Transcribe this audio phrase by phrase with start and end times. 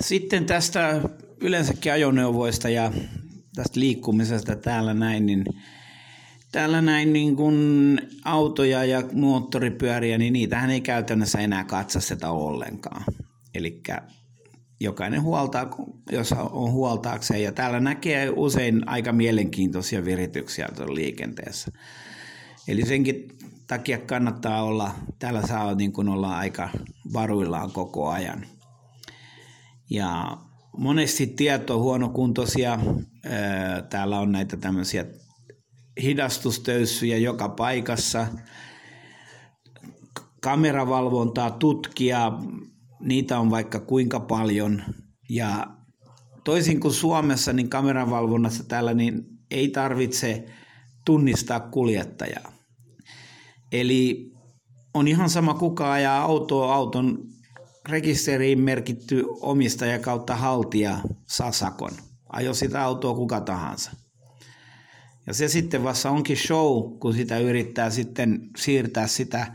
[0.00, 1.00] Sitten tästä
[1.40, 2.92] yleensäkin ajoneuvoista ja
[3.54, 5.44] tästä liikkumisesta täällä näin, niin
[6.52, 13.04] täällä näin niin kuin autoja ja moottoripyöriä, niin niitähän ei käytännössä enää katsasteta ollenkaan.
[13.54, 13.82] Eli
[14.80, 15.70] jokainen huoltaa,
[16.12, 17.42] jos on huoltaakseen.
[17.42, 21.72] Ja täällä näkee usein aika mielenkiintoisia virityksiä tuolla liikenteessä.
[22.68, 23.28] Eli senkin
[23.66, 26.68] takia kannattaa olla, täällä saa niin kuin olla aika
[27.12, 28.46] varuillaan koko ajan.
[29.90, 30.38] Ja
[30.76, 32.78] monesti tieto on huonokuntoisia.
[33.90, 35.04] Täällä on näitä tämmöisiä
[36.02, 38.26] hidastustöyssyjä joka paikassa.
[40.40, 42.32] Kameravalvontaa, tutkia,
[43.00, 44.82] niitä on vaikka kuinka paljon.
[45.28, 45.66] Ja
[46.44, 50.46] toisin kuin Suomessa, niin kameravalvonnassa täällä niin ei tarvitse
[51.06, 52.52] tunnistaa kuljettajaa.
[53.72, 54.32] Eli
[54.94, 57.18] on ihan sama kuka ajaa autoa, auton
[57.88, 61.92] rekisteriin merkitty omistaja kautta haltija saa sakon.
[62.28, 63.90] Ajo sitä autoa kuka tahansa.
[65.26, 69.46] Ja se sitten vasta onkin show, kun sitä yrittää sitten siirtää sitä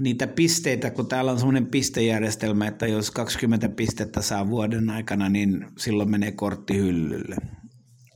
[0.00, 5.66] niitä pisteitä, kun täällä on semmoinen pistejärjestelmä, että jos 20 pistettä saa vuoden aikana, niin
[5.78, 7.36] silloin menee kortti hyllylle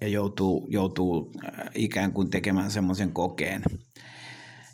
[0.01, 3.63] ja joutuu, joutuu äh, ikään kuin tekemään semmoisen kokeen.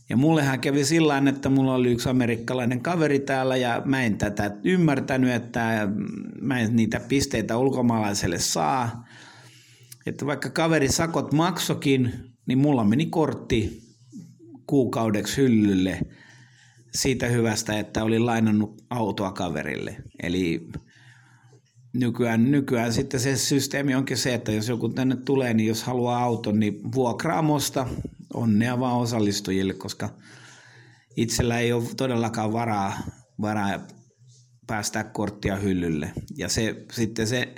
[0.08, 4.56] Ja mullehan kävi sillä että mulla oli yksi amerikkalainen kaveri täällä ja mä en tätä
[4.64, 5.88] ymmärtänyt, että
[6.40, 9.06] mä en niitä pisteitä ulkomaalaiselle saa.
[10.06, 12.12] Että vaikka kaveri sakot maksokin,
[12.46, 13.82] niin mulla meni kortti
[14.66, 16.00] kuukaudeksi hyllylle
[16.94, 19.96] siitä hyvästä, että olin lainannut autoa kaverille.
[20.22, 20.68] Eli
[21.92, 26.22] nykyään, nykyään sitten se systeemi onkin se, että jos joku tänne tulee, niin jos haluaa
[26.22, 27.86] auton, niin vuokraamosta
[28.34, 30.10] onnea vaan osallistujille, koska
[31.16, 32.98] itsellä ei ole todellakaan varaa,
[33.40, 33.80] varaa
[34.66, 36.12] päästää korttia hyllylle.
[36.36, 37.54] Ja se, sitten se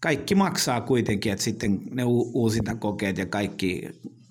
[0.00, 3.82] kaikki maksaa kuitenkin, että sitten ne uusita kokeet ja kaikki,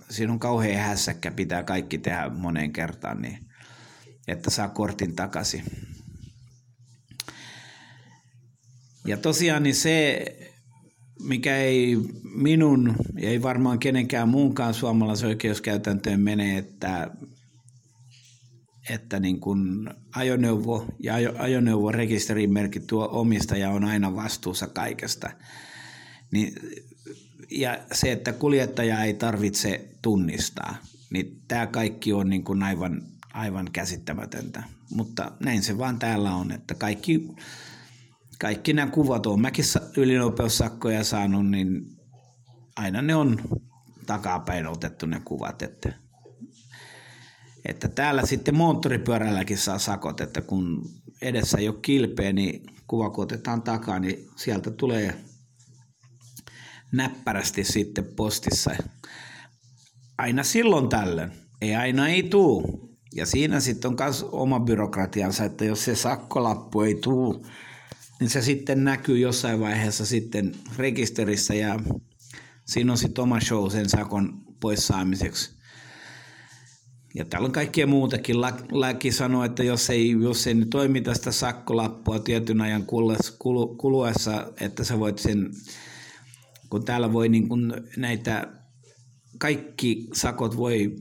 [0.09, 3.39] siinä on kauhean hässäkkä, pitää kaikki tehdä moneen kertaan, niin,
[4.27, 5.64] että saa kortin takaisin.
[9.05, 10.26] Ja tosiaan niin se,
[11.23, 11.98] mikä ei
[12.36, 17.11] minun ja ei varmaan kenenkään muunkaan suomalaisen oikeuskäytäntöön mene, että,
[18.89, 25.30] että niin kuin ajoneuvo ja ajo, ajoneuvorekisteriin merkitty omistaja on aina vastuussa kaikesta.
[26.32, 26.54] Niin,
[27.52, 30.76] ja se, että kuljettaja ei tarvitse tunnistaa,
[31.10, 33.04] niin tämä kaikki on niin kuin aivan,
[33.34, 34.64] aivan käsittämätöntä.
[34.90, 37.28] Mutta näin se vaan täällä on, että kaikki
[38.43, 39.65] kaikki nämä kuvat on mäkin
[39.98, 41.98] ylinopeussakkoja saanut, niin
[42.76, 43.42] aina ne on
[44.05, 45.93] takapäin otettu ne kuvat, että,
[47.65, 50.89] että täällä sitten moottoripyörälläkin saa sakot, että kun
[51.21, 55.23] edessä ei ole kilpeä, niin kuva kun otetaan takaa, niin sieltä tulee
[56.92, 58.71] näppärästi sitten postissa.
[60.17, 61.31] Aina silloin tällöin.
[61.61, 62.89] Ei aina ei tuu.
[63.15, 67.45] Ja siinä sitten on myös oma byrokratiansa, että jos se sakkolappu ei tuu
[68.19, 71.79] niin se sitten näkyy jossain vaiheessa sitten rekisterissä ja
[72.65, 75.63] siinä on sitten oma show sen sakon pois saamiseksi.
[77.15, 78.41] Ja täällä on kaikkea muutakin.
[78.71, 82.85] Laki sanoo, että jos ei, jos ei toimita sitä sakkolappua tietyn ajan
[83.77, 85.51] kuluessa, että sä voit sen,
[86.69, 88.47] kun täällä voi niin kuin näitä,
[89.37, 90.95] kaikki sakot voi,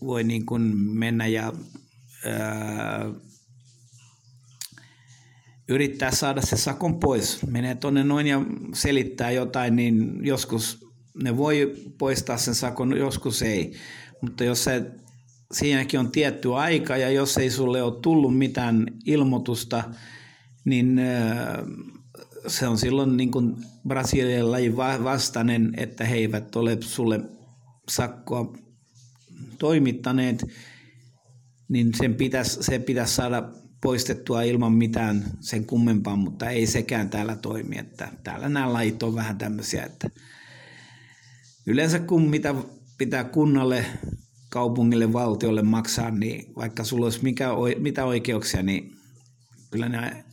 [0.00, 1.52] voi niin kuin mennä ja
[2.24, 3.12] ää,
[5.68, 7.46] yrittää saada se sakon pois.
[7.46, 8.42] Menee tuonne noin ja
[8.74, 10.86] selittää jotain, niin joskus
[11.22, 13.72] ne voi poistaa sen sakon, joskus ei.
[14.20, 14.90] Mutta jos se,
[15.52, 19.84] siinäkin on tietty aika ja jos ei sulle ole tullut mitään ilmoitusta,
[20.64, 21.00] niin
[22.46, 23.56] se on silloin niin kuin
[23.88, 27.20] Brasilian lajin vastainen, että he eivät ole sulle
[27.88, 28.52] sakkoa
[29.58, 30.44] toimittaneet,
[31.68, 33.48] niin sen pitäisi, se pitäisi saada
[33.84, 37.78] poistettua ilman mitään sen kummempaa, mutta ei sekään täällä toimi.
[37.78, 40.10] Että täällä nämä lajit on vähän tämmöisiä, että
[41.66, 42.54] yleensä kun mitä
[42.98, 43.84] pitää kunnalle,
[44.48, 47.48] kaupungille, valtiolle maksaa, niin vaikka sulla olisi mikä,
[47.78, 48.96] mitä oikeuksia, niin
[49.70, 50.24] kyllä ne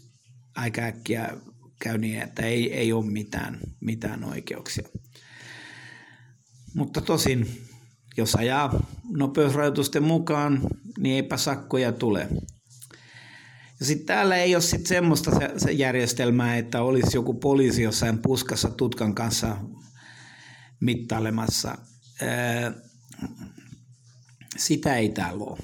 [0.56, 1.38] aika äkkiä
[1.80, 4.88] käy niin, että ei, ei ole mitään, mitään oikeuksia.
[6.76, 7.48] Mutta tosin,
[8.18, 10.62] jos ajaa nopeusrajoitusten mukaan,
[11.00, 12.28] niin eipä sakkoja tule.
[13.82, 18.18] Ja sitten täällä ei ole sit semmoista se, se järjestelmää, että olisi joku poliisi jossain
[18.18, 19.58] puskassa tutkan kanssa
[20.80, 21.78] mittailemassa.
[24.58, 25.58] sitä ei täällä ole.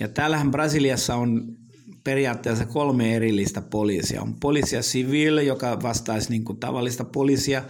[0.00, 1.56] Ja täällähän Brasiliassa on
[2.04, 4.22] periaatteessa kolme erillistä poliisia.
[4.22, 7.62] On poliisia civil, joka vastaisi niin kuin tavallista poliisia.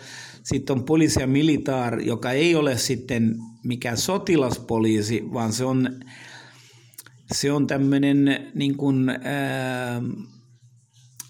[0.43, 6.01] Sitten on poliisia militar, joka ei ole sitten mikään sotilaspoliisi, vaan se on,
[7.33, 10.03] se on tämmöinen niin kuin, ää,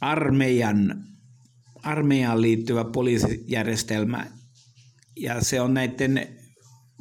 [0.00, 1.04] armeijan,
[1.82, 4.26] armeijaan liittyvä poliisijärjestelmä.
[5.16, 6.28] Ja se on näiden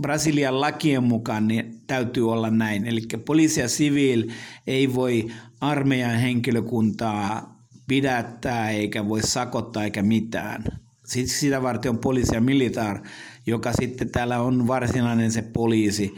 [0.02, 2.86] Brasilian lakien mukaan niin täytyy olla näin.
[2.88, 4.32] Eli poliisi ja siviil
[4.68, 5.32] ei voi
[5.62, 7.54] armeijan henkilökuntaa
[7.88, 10.64] pidättää eikä voi sakottaa eikä mitään.
[11.06, 13.00] Sitä varten on poliisi ja militar,
[13.48, 16.16] joka sitten täällä on varsinainen se poliisi,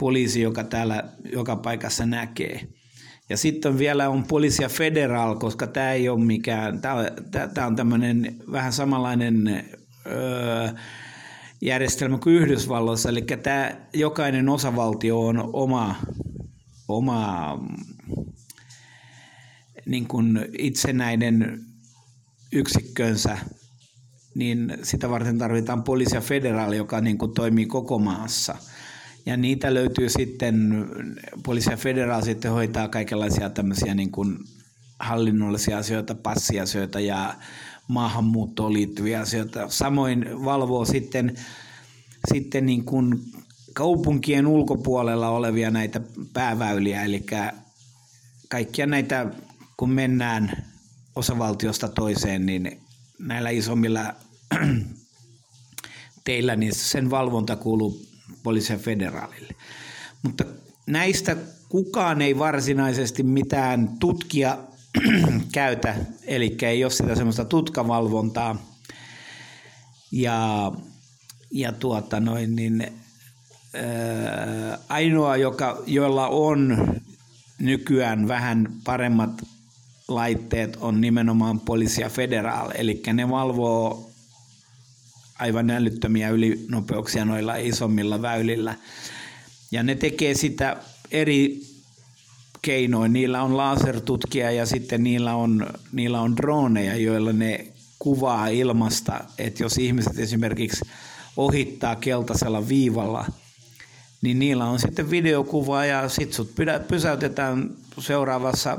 [0.00, 2.68] poliisi joka täällä joka paikassa näkee.
[3.28, 6.80] Ja sitten vielä on poliisi ja federal, koska tämä ei ole mikään,
[7.54, 9.64] tämä on tämmöinen vähän samanlainen
[10.06, 10.68] öö,
[11.60, 15.96] järjestelmä kuin Yhdysvalloissa, eli tämä jokainen osavaltio on oma,
[16.88, 17.58] oma
[19.86, 21.60] niin kuin itsenäinen
[22.52, 23.38] yksikkönsä,
[24.34, 28.56] niin sitä varten tarvitaan poliisi ja federaali, joka niin kuin toimii koko maassa.
[29.28, 30.86] Ja niitä löytyy sitten,
[31.44, 34.38] poliisi ja federaali sitten hoitaa kaikenlaisia tämmöisiä niin kuin
[34.98, 37.34] hallinnollisia asioita, passiasioita ja
[37.88, 39.68] maahanmuuttoon liittyviä asioita.
[39.68, 41.36] Samoin valvoo sitten,
[42.34, 43.20] sitten niin kuin
[43.72, 46.00] kaupunkien ulkopuolella olevia näitä
[46.32, 47.26] pääväyliä, eli
[48.48, 49.26] kaikkia näitä,
[49.76, 50.64] kun mennään
[51.16, 52.80] osavaltiosta toiseen, niin
[53.18, 54.14] näillä isommilla
[56.24, 58.07] teillä, niin sen valvonta kuuluu
[58.48, 59.54] poliisi federaalille.
[60.22, 60.44] Mutta
[60.86, 61.36] näistä
[61.68, 64.58] kukaan ei varsinaisesti mitään tutkia
[65.52, 65.96] käytä,
[66.26, 68.56] eli ei ole sitä semmoista tutkavalvontaa.
[70.12, 70.72] Ja,
[71.50, 72.80] ja tuota noin, niin,
[73.74, 76.88] ää, ainoa, joka, jolla on
[77.58, 79.42] nykyään vähän paremmat
[80.08, 84.07] laitteet, on nimenomaan poliisi ja federaal, eli ne valvoo
[85.38, 88.74] aivan älyttömiä ylinopeuksia noilla isommilla väylillä.
[89.70, 90.76] Ja ne tekee sitä
[91.10, 91.60] eri
[92.62, 93.12] keinoin.
[93.12, 97.66] Niillä on lasertutkija ja sitten niillä on, niillä on droneja, joilla ne
[97.98, 100.84] kuvaa ilmasta, että jos ihmiset esimerkiksi
[101.36, 103.26] ohittaa keltaisella viivalla,
[104.22, 106.50] niin niillä on sitten videokuva ja sitten sut
[106.88, 108.78] pysäytetään seuraavassa,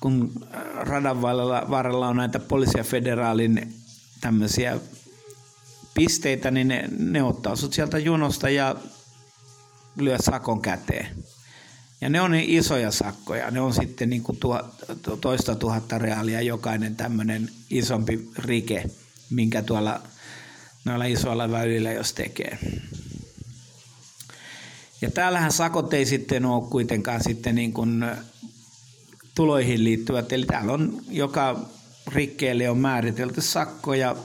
[0.00, 0.32] kun
[0.74, 1.22] radan
[1.70, 3.79] varrella on näitä poliisia federaalin
[4.20, 4.78] tämmöisiä
[5.94, 8.76] pisteitä, niin ne, ne ottaa sut sieltä junosta ja
[9.96, 11.06] lyö sakon käteen.
[12.00, 13.50] Ja ne on niin isoja sakkoja.
[13.50, 14.66] Ne on sitten niin kuin tuhat,
[15.20, 18.84] toista tuhatta reaalia jokainen tämmöinen isompi rike,
[19.30, 20.00] minkä tuolla
[20.84, 22.58] noilla isoilla väylillä jos tekee.
[25.00, 28.04] Ja täällähän sakot ei sitten ole kuitenkaan sitten niin kuin
[29.34, 30.32] tuloihin liittyvät.
[30.32, 31.60] Eli täällä on joka
[32.12, 34.16] rikkeelle on määritelty sakkoja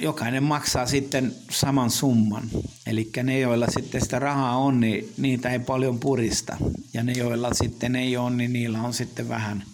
[0.00, 2.50] jokainen maksaa sitten saman summan.
[2.86, 6.56] Eli ne, joilla sitten sitä rahaa on, niin niitä ei paljon purista.
[6.94, 9.64] Ja ne, joilla sitten ei ole, niin niillä on sitten vähän,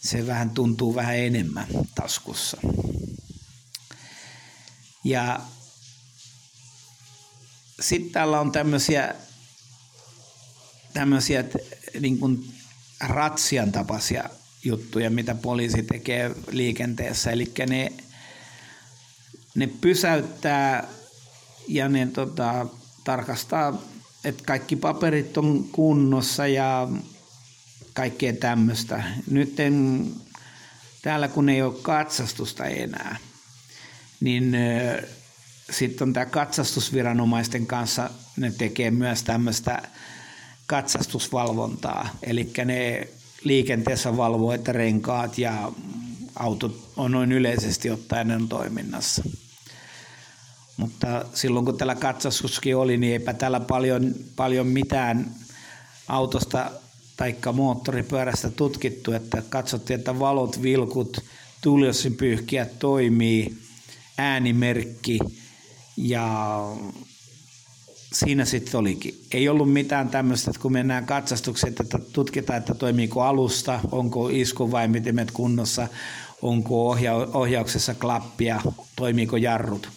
[0.00, 2.56] se vähän tuntuu vähän enemmän taskussa.
[5.04, 5.40] Ja
[7.80, 9.14] sitten täällä on tämmöisiä,
[10.94, 11.44] tämmöisiä
[12.00, 12.54] niin kuin
[13.02, 14.24] ratsian tapaisia
[14.64, 17.30] juttuja, mitä poliisi tekee liikenteessä.
[17.30, 17.92] Eli ne
[19.54, 20.88] ne pysäyttää
[21.68, 22.66] ja ne tota,
[23.04, 23.82] tarkastaa,
[24.24, 26.88] että kaikki paperit on kunnossa ja
[27.92, 29.04] kaikkea tämmöistä.
[29.30, 30.06] Nyt en,
[31.02, 33.16] täällä kun ei ole katsastusta enää,
[34.20, 34.56] niin
[35.70, 39.82] sitten on tämä katsastusviranomaisten kanssa, ne tekee myös tämmöistä
[40.66, 42.08] katsastusvalvontaa.
[42.22, 43.08] Eli ne
[43.44, 45.72] liikenteessä valvoo, että renkaat ja
[46.36, 49.22] autot on noin yleisesti ottaen toiminnassa.
[50.76, 55.34] Mutta silloin kun tällä katsastuskin oli, niin eipä täällä paljon, paljon mitään
[56.08, 56.70] autosta
[57.16, 61.20] tai moottoripyörästä tutkittu, että katsottiin, että valot, vilkut,
[61.60, 63.58] tuliossinpyyhkiä toimii,
[64.18, 65.18] äänimerkki
[65.96, 66.58] ja
[68.12, 69.24] siinä sitten olikin.
[69.32, 75.30] Ei ollut mitään tämmöistä, että kun mennään katsastukseen, että tutkitaan, että toimiiko alusta, onko iskuvaimitimet
[75.30, 75.88] kunnossa,
[76.42, 78.60] onko ohja- ohjauksessa klappia,
[78.96, 79.88] toimiiko jarrut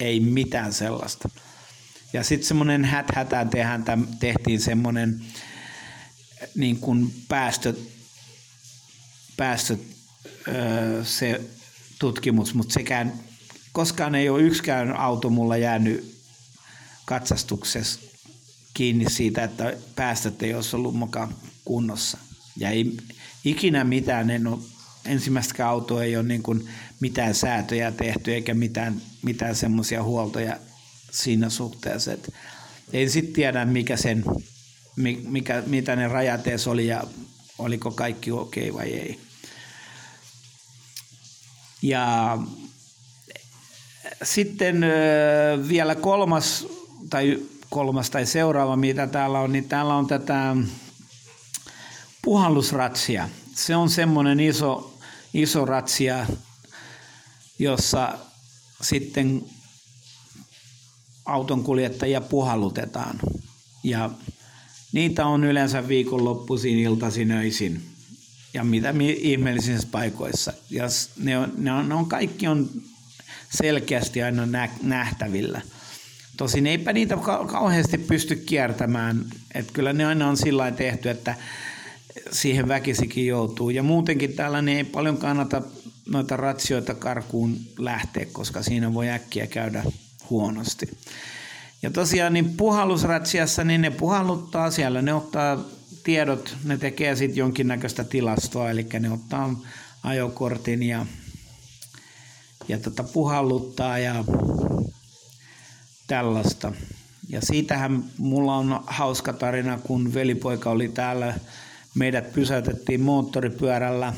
[0.00, 1.28] ei mitään sellaista.
[2.12, 5.20] Ja sitten semmoinen häthätään tehdään, tehtiin semmoinen
[6.54, 7.78] niin kuin päästöt,
[9.36, 9.80] päästöt
[10.48, 11.40] öö, se
[11.98, 13.12] tutkimus, mutta sekään,
[13.72, 16.15] koskaan ei ole yksikään auto mulla jäänyt
[17.06, 18.00] katsastuksessa
[18.74, 21.34] kiinni siitä, että päästöt ei olisi ollut mukaan
[21.64, 22.18] kunnossa.
[22.56, 22.96] Ja ei
[23.44, 24.58] ikinä mitään, en ole,
[25.04, 26.68] ensimmäistä autoa ei ole niin kuin
[27.00, 30.56] mitään säätöjä tehty eikä mitään, mitään semmoisia huoltoja
[31.10, 32.12] siinä suhteessa.
[32.12, 32.32] Että
[32.92, 34.24] en sitten tiedä, mikä sen,
[35.28, 37.04] mikä, mitä ne rajat edes oli ja
[37.58, 39.20] oliko kaikki okei okay vai ei.
[41.82, 42.38] Ja
[44.22, 44.84] sitten
[45.68, 46.66] vielä kolmas
[47.10, 47.38] tai
[47.70, 50.56] kolmas tai seuraava, mitä täällä on, niin täällä on tätä
[52.22, 53.28] puhallusratsia.
[53.54, 54.98] Se on semmoinen iso,
[55.34, 56.26] iso ratsia,
[57.58, 58.18] jossa
[58.82, 59.44] sitten
[61.24, 63.18] auton kuljettajia puhallutetaan.
[63.82, 64.10] Ja
[64.92, 67.96] niitä on yleensä viikonloppuisin, iltaisin, öisin
[68.54, 70.52] ja mitä ihmeellisissä paikoissa.
[70.70, 70.84] Ja
[71.16, 72.70] ne on, ne on, ne on kaikki on
[73.56, 75.60] selkeästi aina nähtävillä.
[76.36, 79.24] Tosin eipä niitä kauheasti pysty kiertämään.
[79.54, 81.34] Että kyllä ne aina on sillä tehty, että
[82.32, 83.70] siihen väkisikin joutuu.
[83.70, 85.62] Ja muutenkin täällä niin ei paljon kannata
[86.08, 89.84] noita ratsioita karkuun lähteä, koska siinä voi äkkiä käydä
[90.30, 90.88] huonosti.
[91.82, 95.64] Ja tosiaan niin puhallusratsiassa, niin ne puhalluttaa siellä, ne ottaa
[96.04, 99.60] tiedot, ne tekee sitten jonkinnäköistä tilastoa, eli ne ottaa
[100.02, 101.06] ajokortin ja,
[102.68, 104.24] ja tota puhalluttaa ja
[106.06, 106.72] tällaista.
[107.28, 111.34] Ja siitähän mulla on hauska tarina, kun velipoika oli täällä,
[111.94, 114.12] meidät pysäytettiin moottoripyörällä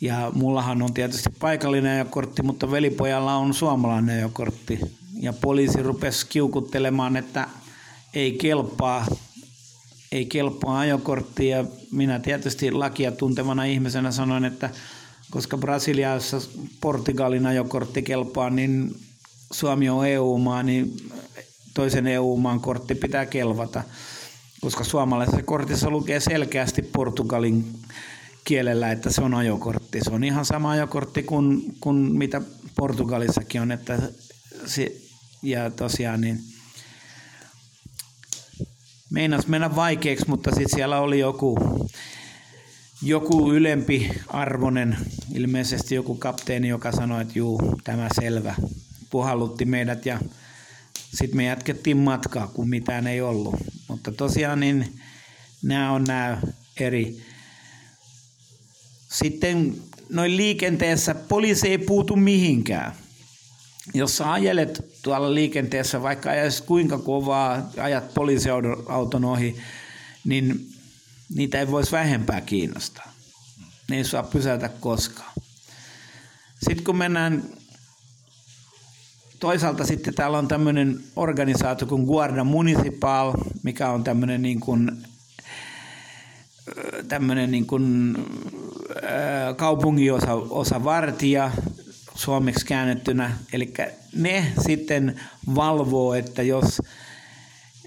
[0.00, 4.80] ja mullahan on tietysti paikallinen ajokortti, mutta velipojalla on suomalainen ajokortti.
[5.20, 7.48] Ja poliisi rupesi kiukuttelemaan, että
[8.14, 9.06] ei kelpaa,
[10.12, 14.70] ei kelpaa ajokortti ja minä tietysti lakia tuntevana ihmisenä sanoin, että
[15.30, 16.40] koska Brasiliassa
[16.80, 18.96] Portugalin ajokortti kelpaa, niin
[19.52, 20.96] Suomi on EU-maa, niin
[21.74, 23.82] toisen EU-maan kortti pitää kelvata,
[24.60, 27.64] koska suomalaisessa kortissa lukee selkeästi Portugalin
[28.44, 29.98] kielellä, että se on ajokortti.
[30.02, 32.42] Se on ihan sama ajokortti kuin, kuin mitä
[32.76, 33.98] Portugalissakin on, että
[34.66, 34.92] se,
[35.42, 36.40] ja tosiaan niin
[39.10, 41.58] meinas mennä vaikeaksi, mutta sitten siellä oli joku,
[43.02, 44.96] joku ylempi arvonen,
[45.34, 48.54] ilmeisesti joku kapteeni, joka sanoi, että juu, tämä selvä,
[49.10, 50.18] puhallutti meidät ja
[51.10, 53.54] sitten me jatkettiin matkaa, kun mitään ei ollut.
[53.88, 55.00] Mutta tosiaan niin
[55.62, 56.40] nämä on nämä
[56.80, 57.22] eri.
[59.12, 59.74] Sitten
[60.08, 62.92] noin liikenteessä poliisi ei puutu mihinkään.
[63.94, 69.56] Jos sä ajelet tuolla liikenteessä, vaikka ajaisit kuinka kovaa, ajat poliisiauton ohi,
[70.24, 70.70] niin
[71.34, 73.12] niitä ei voisi vähempää kiinnostaa.
[73.90, 75.32] Ne ei saa pysäytä koskaan.
[76.66, 77.44] Sitten kun mennään
[79.40, 83.32] toisaalta sitten täällä on tämmöinen organisaatio kuin Guarda Municipal,
[83.62, 84.90] mikä on tämmöinen niin kuin,
[87.08, 88.16] tämmöinen niin kuin,
[89.56, 91.50] kaupunginosa osa vartija
[92.14, 93.36] suomeksi käännettynä.
[93.52, 93.72] Eli
[94.16, 95.20] ne sitten
[95.54, 96.82] valvoo, että jos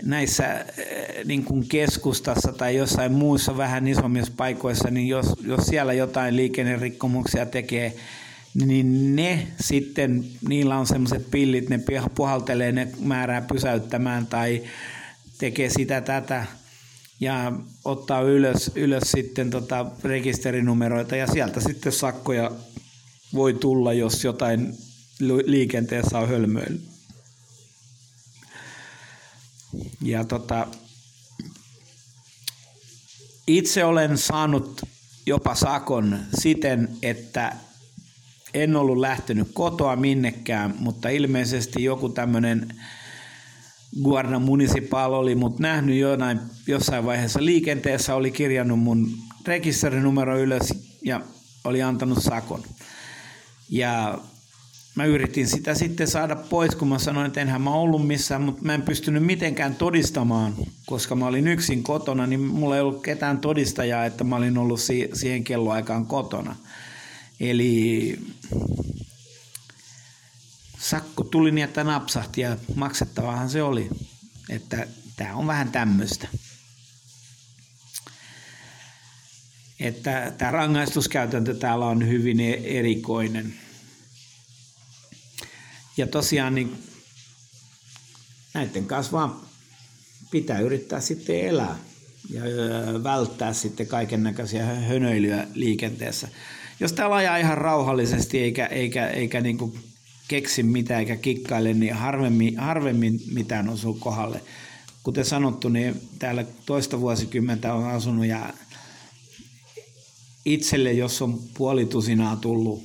[0.03, 0.65] näissä
[1.25, 7.45] niin kuin keskustassa tai jossain muussa vähän isommissa paikoissa, niin jos, jos siellä jotain liikennerikkomuksia
[7.45, 7.95] tekee,
[8.53, 11.79] niin ne sitten, niillä on semmoiset pillit, ne
[12.15, 14.63] puhaltelee, ne määrää pysäyttämään tai
[15.37, 16.45] tekee sitä tätä
[17.19, 17.51] ja
[17.85, 22.51] ottaa ylös, ylös sitten tota rekisterinumeroita ja sieltä sitten sakkoja
[23.33, 24.77] voi tulla, jos jotain
[25.45, 26.81] liikenteessä on hölmöily.
[30.01, 30.67] Ja tota,
[33.47, 34.81] itse olen saanut
[35.25, 37.55] jopa sakon siten, että
[38.53, 42.67] en ollut lähtenyt kotoa minnekään, mutta ilmeisesti joku tämmöinen
[44.03, 49.07] Guarda Municipal oli mut nähnyt jonain, jossain vaiheessa liikenteessä, oli kirjannut mun
[49.45, 51.21] rekisterinumero ylös ja
[51.63, 52.63] oli antanut sakon.
[53.69, 54.17] Ja
[54.95, 58.61] mä yritin sitä sitten saada pois, kun mä sanoin, että enhän mä ollut missään, mutta
[58.63, 60.53] mä en pystynyt mitenkään todistamaan,
[60.85, 64.79] koska mä olin yksin kotona, niin mulla ei ollut ketään todistajaa, että mä olin ollut
[65.13, 66.55] siihen kelloaikaan kotona.
[67.39, 68.19] Eli
[70.79, 73.89] sakko tuli niin, että napsahti ja maksettavahan se oli.
[74.49, 76.27] Että tämä on vähän tämmöistä.
[79.79, 83.59] Että tämä rangaistuskäytäntö täällä on hyvin e- erikoinen.
[85.97, 86.83] Ja tosiaan niin
[88.53, 89.41] näiden kanssa vaan
[90.31, 91.79] pitää yrittää sitten elää
[92.29, 92.43] ja
[93.03, 96.27] välttää sitten kaiken näköisiä hönöilyä liikenteessä
[96.79, 99.79] jos täällä ajaa ihan rauhallisesti eikä, eikä, eikä niin kuin
[100.27, 104.41] keksi mitään eikä kikkaile, niin harvemmin, harvemmin mitään osuu kohdalle.
[105.03, 108.53] kuten sanottu, niin täällä toista vuosikymmentä on asunut ja
[110.45, 112.83] itselle, jos on puolitusinaa tullut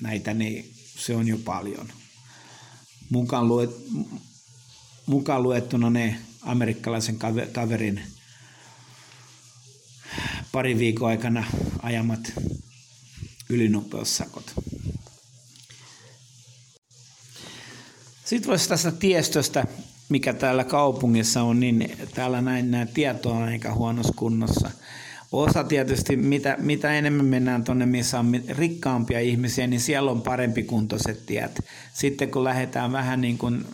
[0.00, 1.88] näitä, niin se on jo paljon.
[3.10, 3.70] Mukaan, luet,
[5.06, 7.18] mukaan luettuna ne amerikkalaisen
[7.52, 8.02] kaverin
[10.52, 11.44] pari viikon aikana
[11.82, 12.32] ajamat
[13.52, 14.54] ylinopeussakot.
[18.24, 19.64] Sitten voisi tästä tiestöstä,
[20.08, 24.70] mikä täällä kaupungissa on, niin täällä näin nämä tietoa on aika huonossa kunnossa.
[25.32, 30.62] Osa tietysti, mitä, mitä enemmän mennään tuonne, missä on rikkaampia ihmisiä, niin siellä on parempi
[30.62, 31.64] kuntoiset tiet.
[31.94, 33.66] Sitten kun lähdetään vähän niin kuin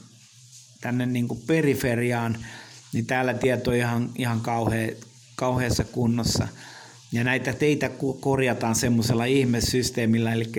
[0.80, 2.38] tänne niin kuin periferiaan,
[2.92, 4.92] niin täällä tieto on ihan, ihan kauhea,
[5.37, 6.49] kauheassa kunnossa.
[7.12, 10.53] Ja näitä teitä korjataan semmoisella ihmesysteemillä, eli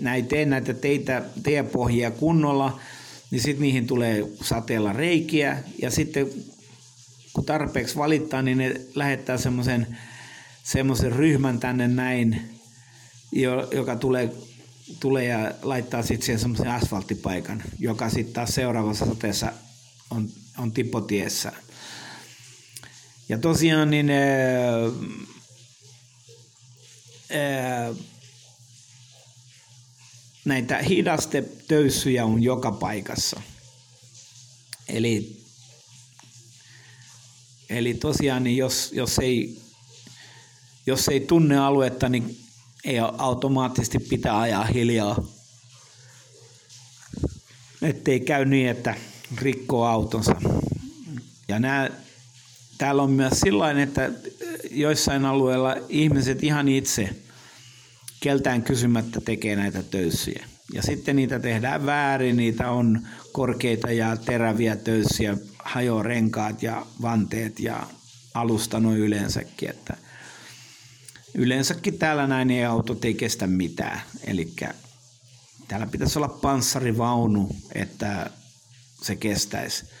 [0.00, 2.80] näitä näitä teitä, tiepohjia kunnolla,
[3.30, 6.26] niin sitten niihin tulee sateella reikiä, ja sitten
[7.32, 9.86] kun tarpeeksi valittaa, niin ne lähettää semmoisen
[10.62, 12.60] semmoisen ryhmän tänne näin,
[13.72, 14.32] joka tulee,
[15.00, 19.52] tulee ja laittaa sitten siihen semmoisen asfalttipaikan, joka sitten taas seuraavassa sateessa
[20.10, 20.28] on,
[20.58, 21.52] on tipotiessä.
[23.30, 24.20] Ja tosiaan niin ää,
[27.30, 27.94] ää,
[30.44, 33.40] näitä hidastetöyssyjä on joka paikassa.
[34.88, 35.42] Eli,
[37.68, 39.58] eli tosiaan niin jos, jos, ei,
[40.86, 42.38] jos ei tunne aluetta, niin
[42.84, 45.24] ei automaattisesti pitää ajaa hiljaa.
[47.82, 48.94] Ettei käy niin, että
[49.38, 50.36] rikkoo autonsa.
[51.48, 51.90] Ja nämä
[52.80, 54.10] täällä on myös sillä että
[54.70, 57.16] joissain alueilla ihmiset ihan itse
[58.20, 60.46] keltään kysymättä tekee näitä töyssyjä.
[60.72, 67.86] Ja sitten niitä tehdään väärin, niitä on korkeita ja teräviä töyssiä, hajorenkaat ja vanteet ja
[68.34, 69.70] alusta noin yleensäkin.
[69.70, 69.96] Että
[71.34, 74.00] yleensäkin täällä näin ei autot ei kestä mitään.
[74.24, 74.52] Eli
[75.68, 78.30] täällä pitäisi olla panssarivaunu, että
[79.02, 79.99] se kestäisi.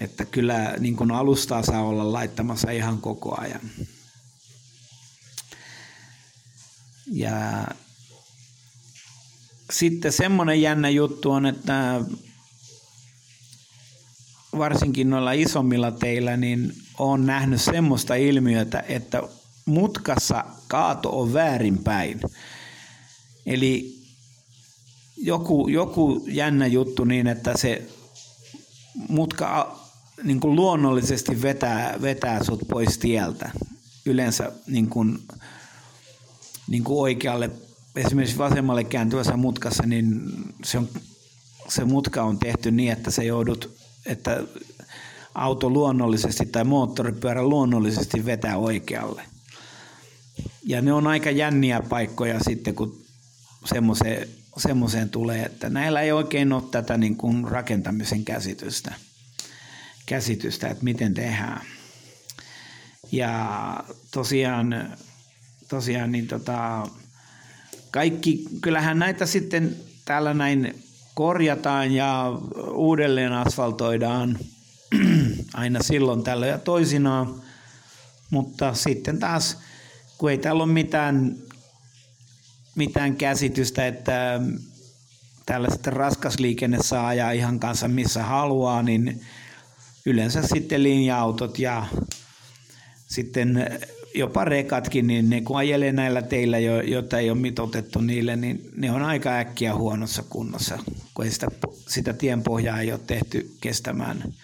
[0.00, 3.70] Että kyllä niin kuin alustaa saa olla laittamassa ihan koko ajan.
[7.06, 7.68] Ja
[9.70, 12.00] sitten semmoinen jännä juttu on, että
[14.58, 19.22] varsinkin noilla isommilla teillä, niin on nähnyt semmoista ilmiötä, että
[19.64, 22.20] mutkassa kaato on väärinpäin.
[23.46, 23.98] Eli
[25.16, 27.88] joku, joku jännä juttu niin, että se
[29.08, 29.80] mutka
[30.22, 33.50] niin kuin luonnollisesti vetää, vetää sut pois tieltä.
[34.06, 35.18] Yleensä niin kuin,
[36.68, 37.50] niin kuin oikealle,
[37.96, 40.22] esimerkiksi vasemmalle kääntyvässä mutkassa, niin
[40.64, 40.88] se, on,
[41.68, 44.42] se mutka on tehty niin, että se joudut, että
[45.34, 49.22] auto luonnollisesti tai moottoripyörä luonnollisesti vetää oikealle.
[50.62, 53.02] Ja ne on aika jänniä paikkoja sitten, kun
[53.64, 58.94] semmoiseen, semmoiseen tulee, että näillä ei oikein ole tätä niin kuin rakentamisen käsitystä
[60.06, 61.66] käsitystä, että miten tehdään.
[63.12, 64.96] Ja tosiaan,
[65.68, 66.88] tosiaan niin tota,
[67.90, 70.82] kaikki, kyllähän näitä sitten täällä näin
[71.14, 72.32] korjataan ja
[72.70, 74.38] uudelleen asfaltoidaan
[75.54, 77.42] aina silloin tällä ja toisinaan,
[78.30, 79.58] mutta sitten taas,
[80.18, 81.36] kun ei täällä ole mitään,
[82.74, 84.40] mitään käsitystä, että
[85.46, 89.20] tällaiset raskasliikenne saa ajaa ihan kanssa missä haluaa, niin
[90.06, 91.86] yleensä sitten linja-autot ja
[93.06, 93.66] sitten
[94.14, 98.90] jopa rekatkin, niin ne kun ajelee näillä teillä, joita ei ole mitotettu niille, niin ne
[98.90, 100.78] on aika äkkiä huonossa kunnossa,
[101.14, 101.46] kun ei sitä,
[101.88, 104.34] sitä tienpohjaa ei ole tehty kestämään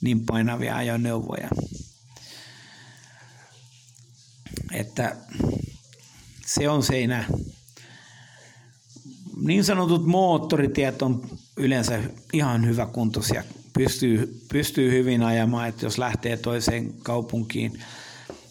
[0.00, 1.48] niin painavia ajoneuvoja.
[4.72, 5.16] Että
[6.46, 7.24] se on seinä.
[9.40, 16.36] Niin sanotut moottoritiet on yleensä ihan hyvä kuntoisia pystyy, pystyy hyvin ajamaan, että jos lähtee
[16.36, 17.80] toiseen kaupunkiin.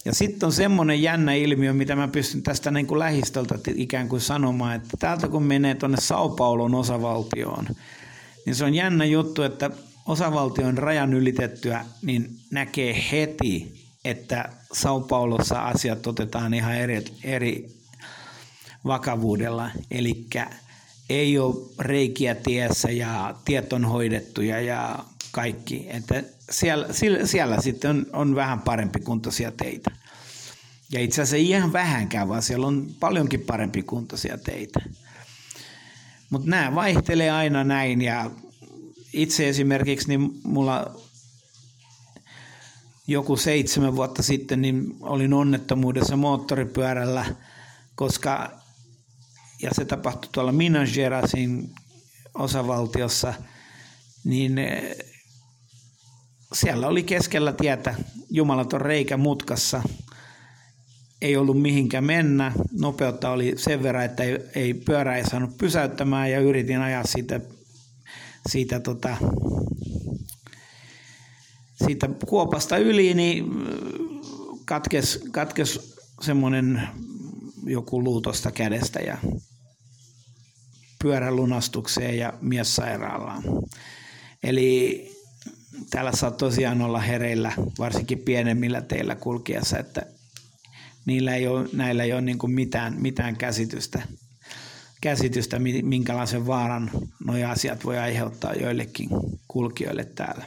[0.05, 4.21] Ja sitten on semmoinen jännä ilmiö, mitä mä pystyn tästä niin kuin lähistöltä ikään kuin
[4.21, 7.67] sanomaan, että täältä kun menee tuonne Sao Paulon osavaltioon,
[8.45, 9.71] niin se on jännä juttu, että
[10.05, 17.69] osavaltion rajan ylitettyä, niin näkee heti, että Sao Paulossa asiat otetaan ihan eri, eri
[18.85, 19.71] vakavuudella.
[19.91, 20.25] Eli
[21.09, 24.99] ei ole reikiä tiessä ja tiet on hoidettuja ja
[25.31, 25.85] kaikki.
[25.89, 26.87] Että siellä,
[27.25, 29.91] siellä sitten on, on vähän parempi kuntoisia teitä.
[30.91, 34.79] Ja itse asiassa ei ihan vähänkään, vaan siellä on paljonkin parempi kuntoisia teitä.
[36.29, 38.31] Mutta nämä vaihtelee aina näin ja
[39.13, 40.95] itse esimerkiksi, niin mulla
[43.07, 47.25] joku seitsemän vuotta sitten niin olin onnettomuudessa moottoripyörällä,
[47.95, 48.51] koska,
[49.61, 51.75] ja se tapahtui tuolla Minas Geraisin
[52.33, 53.33] osavaltiossa,
[54.23, 54.95] niin eh,
[56.53, 57.95] siellä oli keskellä tietä
[58.29, 59.83] jumalaton reikä mutkassa.
[61.21, 62.51] Ei ollut mihinkä mennä.
[62.71, 67.39] Nopeutta oli sen verran, että ei, ei pyörä ei saanut pysäyttämään ja yritin ajaa siitä,
[68.49, 69.17] siitä, tota,
[71.85, 73.45] siitä kuopasta yli, niin
[74.65, 76.81] katkes, katkes semmoinen
[77.67, 79.17] joku luutosta kädestä ja
[81.03, 83.43] pyörän lunastukseen ja mies sairaalaan.
[84.43, 85.11] Eli
[85.89, 90.05] täällä saa tosiaan olla hereillä, varsinkin pienemmillä teillä kulkiessa, että
[91.05, 94.01] niillä ei ole, näillä ei ole niin kuin mitään, mitään käsitystä,
[95.01, 96.91] käsitystä, minkälaisen vaaran
[97.25, 99.09] nuo asiat voi aiheuttaa joillekin
[99.47, 100.45] kulkijoille täällä.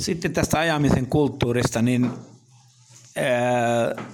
[0.00, 2.10] Sitten tästä ajamisen kulttuurista, niin
[3.16, 4.04] ää,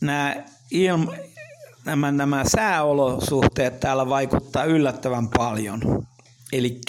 [0.00, 0.36] nämä,
[0.70, 1.12] ilma,
[1.84, 6.06] nämä, nämä sääolosuhteet täällä vaikuttaa yllättävän paljon.
[6.52, 6.80] Eli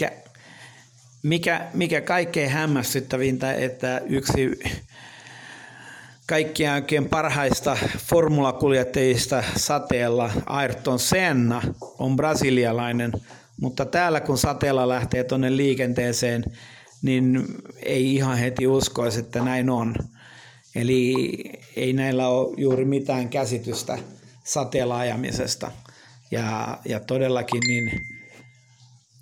[1.23, 4.59] mikä, mikä kaikkein hämmästyttävintä, että yksi
[6.27, 11.61] kaikkien oikein parhaista formulakuljettajista sateella Ayrton Senna
[11.99, 13.11] on brasilialainen,
[13.61, 16.43] mutta täällä kun sateella lähtee tuonne liikenteeseen,
[17.01, 17.45] niin
[17.83, 19.95] ei ihan heti uskoisi, että näin on.
[20.75, 21.13] Eli
[21.75, 23.97] ei näillä ole juuri mitään käsitystä
[24.43, 25.71] sateella ajamisesta.
[26.31, 27.91] Ja, ja todellakin niin,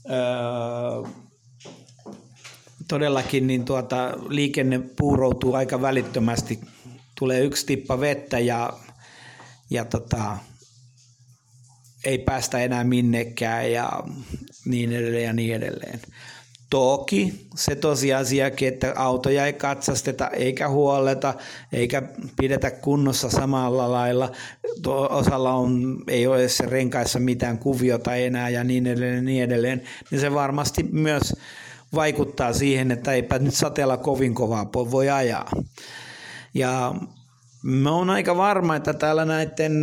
[0.09, 1.09] öö,
[2.87, 6.59] todellakin niin tuota, liikenne puuroutuu aika välittömästi.
[7.19, 8.73] Tulee yksi tippa vettä ja,
[9.69, 10.37] ja tota,
[12.05, 14.03] ei päästä enää minnekään ja
[14.65, 15.99] niin edelleen ja niin edelleen.
[16.69, 21.33] Toki se tosiasiakin, että autoja ei katsasteta eikä huoleta
[21.73, 22.01] eikä
[22.41, 24.31] pidetä kunnossa samalla lailla.
[25.09, 29.83] Osalla on, ei ole se renkaissa mitään kuviota enää ja niin edelleen, niin edelleen.
[30.11, 31.35] Niin se varmasti myös
[31.95, 35.51] vaikuttaa siihen, että eipä nyt sateella kovin kovaa voi ajaa.
[36.53, 36.95] Ja
[37.63, 39.73] Mä oon aika varma, että täällä näiden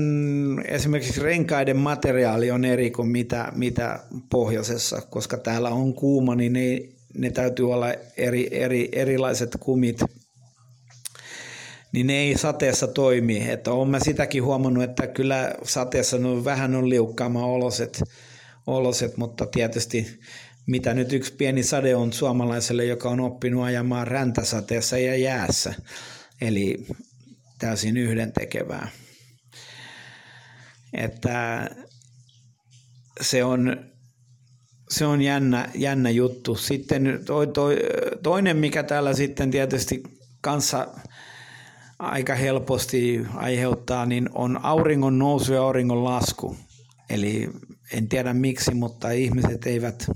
[0.69, 6.83] esimerkiksi renkaiden materiaali on eri kuin mitä, mitä pohjoisessa, koska täällä on kuuma, niin ne,
[7.19, 10.03] ne täytyy olla eri, eri, erilaiset kumit,
[11.93, 13.51] niin ne ei sateessa toimi.
[13.51, 18.03] Että olen mä sitäkin huomannut, että kyllä sateessa no, vähän on liukkaama oloset,
[18.67, 20.21] oloset, mutta tietysti
[20.67, 25.75] mitä nyt yksi pieni sade on suomalaiselle, joka on oppinut ajamaan räntäsateessa ja jäässä.
[26.41, 26.87] Eli
[27.61, 28.89] täysin yhdentekevää.
[30.93, 31.71] Että
[33.21, 33.77] se on,
[34.91, 36.55] se on jännä, jännä juttu.
[36.55, 37.77] Sitten toi, toi,
[38.23, 40.03] toinen, mikä täällä sitten tietysti
[40.41, 40.89] kanssa
[41.99, 46.57] aika helposti aiheuttaa, niin on auringon nousu ja auringon lasku.
[47.11, 47.51] Eli
[47.93, 50.11] en tiedä miksi, mutta ihmiset eivät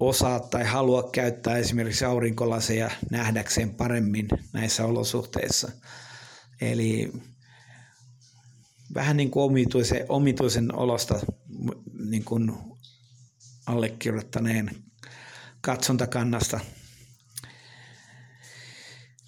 [0.00, 5.72] osaa tai halua käyttää esimerkiksi aurinkolaseja nähdäkseen paremmin näissä olosuhteissa.
[6.60, 7.12] Eli
[8.94, 11.20] vähän niin kuin omituisen, omituisen olosta
[12.08, 12.52] niin kuin
[13.66, 14.70] allekirjoittaneen
[15.60, 16.60] katsontakannasta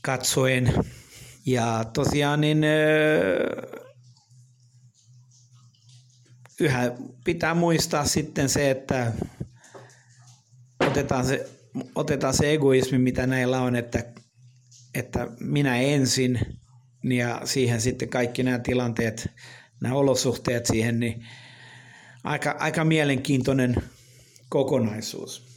[0.02, 0.74] katsoen.
[1.46, 2.64] Ja tosiaan niin
[6.60, 6.92] yhä
[7.24, 9.12] pitää muistaa sitten se, että
[10.88, 11.48] otetaan se,
[11.94, 14.04] otetaan se egoismi, mitä näillä on, että,
[14.94, 16.40] että minä ensin
[17.04, 19.30] ja siihen sitten kaikki nämä tilanteet,
[19.80, 21.26] nämä olosuhteet siihen, niin
[22.24, 23.76] aika, aika mielenkiintoinen
[24.48, 25.48] kokonaisuus.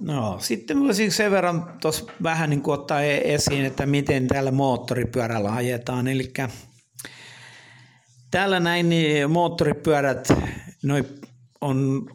[0.00, 5.54] No, sitten voisin sen verran tuossa vähän niin ottaa e- esiin, että miten täällä moottoripyörällä
[5.54, 6.08] ajetaan.
[6.08, 6.32] Eli
[8.30, 10.28] täällä näin niin moottoripyörät
[10.82, 11.04] noi
[11.60, 12.08] on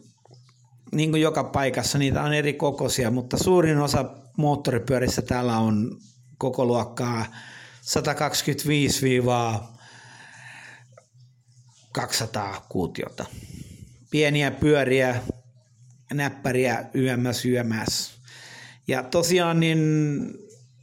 [0.94, 4.04] niin kuin joka paikassa, niitä on eri kokoisia, mutta suurin osa
[4.36, 5.96] moottoripyörissä täällä on
[6.38, 7.26] koko luokkaa
[11.96, 13.24] 125-200 kuutiota.
[14.10, 15.20] Pieniä pyöriä,
[16.12, 18.14] näppäriä YMS, YMS.
[18.88, 19.78] Ja tosiaan niin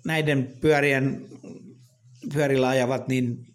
[0.05, 1.25] näiden pyörien,
[2.33, 3.50] pyörillä ajavat, niin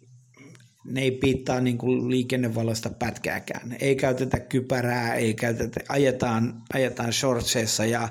[0.87, 3.75] ne ei piittaa niin kuin liikennevaloista pätkääkään.
[3.79, 8.09] Ei käytetä kypärää, ei käytetä, ajetaan, ajetaan shortseissa ja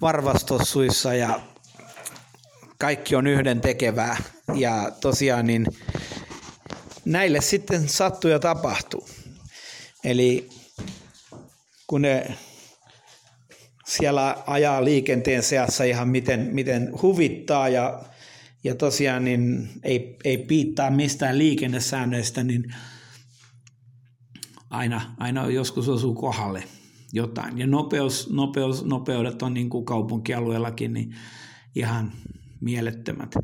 [0.00, 1.40] varvastossuissa ja
[2.78, 4.16] kaikki on yhden tekevää
[4.54, 5.66] ja tosiaan niin
[7.04, 9.08] näille sitten sattuu ja tapahtuu.
[10.04, 10.48] Eli
[11.86, 12.26] kun ne
[13.86, 18.04] siellä ajaa liikenteen seassa ihan miten, miten huvittaa ja,
[18.64, 22.74] ja tosiaan niin ei, ei piittaa mistään liikennesäännöistä, niin
[24.70, 26.64] aina, aina joskus osuu kohdalle
[27.12, 27.58] jotain.
[27.58, 31.14] Ja nopeus, nopeus, nopeudet on niin kuin kaupunkialueellakin niin
[31.74, 32.12] ihan
[32.60, 33.34] mielettömät.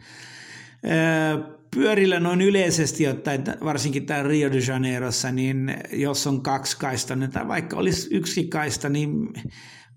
[1.74, 7.30] Pyörillä noin yleisesti ottaen, varsinkin täällä Rio de Janeirossa, niin jos on kaksi kaista, niin
[7.30, 9.28] tai vaikka olisi yksi kaista, niin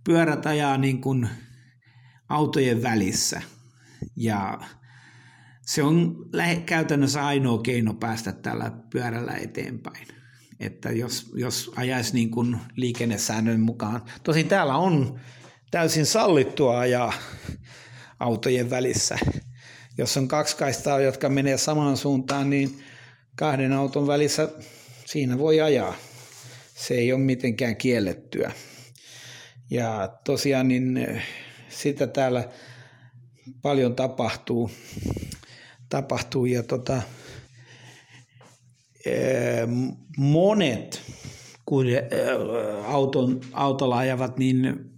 [0.03, 1.29] pyörät ajaa niin kuin
[2.29, 3.41] autojen välissä.
[4.15, 4.59] Ja
[5.65, 6.15] se on
[6.65, 10.07] käytännössä ainoa keino päästä tällä pyörällä eteenpäin.
[10.59, 14.01] Että jos, jos ajaisi niin kuin liikennesäännön mukaan.
[14.23, 15.19] Tosin täällä on
[15.71, 17.13] täysin sallittua ajaa
[18.19, 19.17] autojen välissä.
[19.97, 22.83] Jos on kaksi kaistaa, jotka menee samaan suuntaan, niin
[23.35, 24.49] kahden auton välissä
[25.05, 25.95] siinä voi ajaa.
[26.75, 28.51] Se ei ole mitenkään kiellettyä.
[29.69, 31.23] Ja tosiaan niin eh,
[31.69, 32.49] sitä täällä
[33.61, 34.71] paljon tapahtuu.
[35.93, 36.45] Tapahtuu.
[36.45, 37.01] Ja tota,
[39.05, 39.67] eh,
[40.17, 41.01] monet,
[41.65, 42.01] kun eh,
[42.85, 44.89] auton, autolla ajavat, niin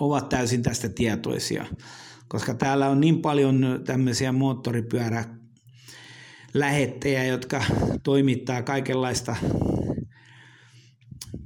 [0.00, 1.66] ovat täysin tästä tietoisia,
[2.28, 5.24] koska täällä on niin paljon tämmöisiä moottoripyörä
[6.54, 7.64] lähettejä, jotka
[8.02, 9.36] toimittaa kaikenlaista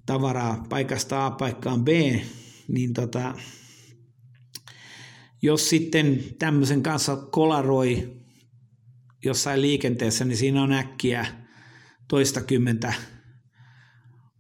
[0.07, 1.89] tavaraa paikasta A paikkaan B,
[2.69, 3.35] niin tota,
[5.43, 8.26] jos sitten tämmöisen kanssa kolaroi
[9.27, 11.27] jossain liikenteessä, niin siinä on äkkiä
[12.09, 12.95] toistakymmentä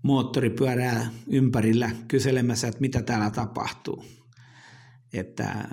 [0.03, 4.05] moottoripyörää ympärillä kyselemässä, että mitä täällä tapahtuu.
[5.12, 5.68] Että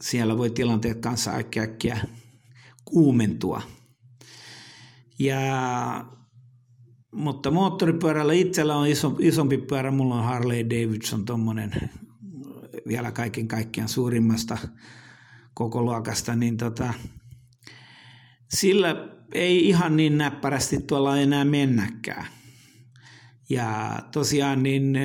[0.00, 1.98] siellä voi tilanteet kanssa äkkiä
[2.84, 3.62] kuumentua.
[5.18, 5.40] Ja
[7.12, 11.90] mutta moottoripyörällä itsellä on iso, isompi pyörä, mulla on Harley Davidson tuommoinen
[12.86, 14.58] vielä kaiken kaikkiaan suurimmasta
[15.54, 16.94] koko luokasta, niin tota,
[18.50, 22.26] sillä ei ihan niin näppärästi tuolla enää mennäkään.
[23.50, 24.98] Ja tosiaan niin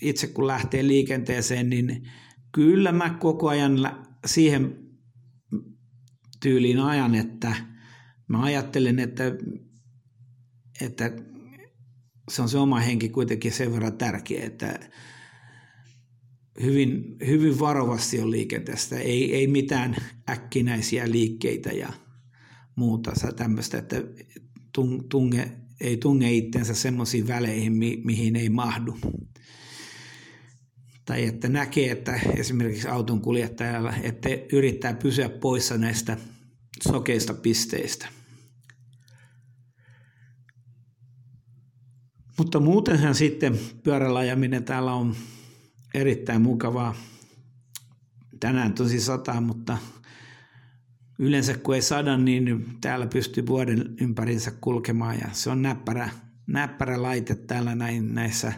[0.00, 2.08] itse kun lähtee liikenteeseen, niin
[2.52, 3.78] kyllä mä koko ajan
[4.26, 4.76] siihen
[6.42, 7.56] tyyliin ajan, että
[8.28, 9.24] mä ajattelen, että
[10.80, 11.10] että
[12.30, 14.80] se on se oma henki kuitenkin sen verran tärkeä, että
[16.62, 19.96] hyvin, hyvin varovasti on liikenteestä, ei, ei mitään
[20.28, 21.92] äkkinäisiä liikkeitä ja
[22.76, 23.96] muuta tämmöistä, että
[25.10, 28.98] tunge, ei tunge itsensä semmoisiin väleihin, mi, mihin ei mahdu.
[31.04, 36.16] Tai että näkee, että esimerkiksi auton kuljettajalla, että yrittää pysyä poissa näistä
[36.82, 38.08] sokeista pisteistä–
[42.38, 45.16] Mutta muutenhan sitten pyörällä ajaminen täällä on
[45.94, 46.94] erittäin mukavaa.
[48.40, 49.78] Tänään tosi sataa, mutta
[51.18, 56.10] yleensä kun ei sada, niin täällä pystyy vuoden ympärinsä kulkemaan ja se on näppärä,
[56.46, 58.52] näppärä laite täällä näin, näissä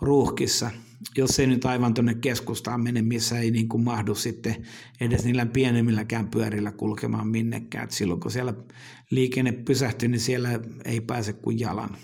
[0.00, 0.70] ruuhkissa.
[1.16, 4.56] Jos ei nyt aivan tuonne keskustaan mene, missä ei niin kuin mahdu sitten
[5.00, 7.84] edes niillä pienemmilläkään pyörillä kulkemaan minnekään.
[7.84, 8.54] Et silloin kun siellä
[9.10, 11.96] liikenne pysähtyy, niin siellä ei pääse kuin jalan.